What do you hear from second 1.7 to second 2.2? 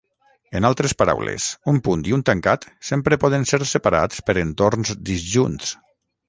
un punt i